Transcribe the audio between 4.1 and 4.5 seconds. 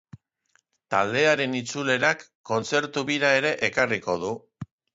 du.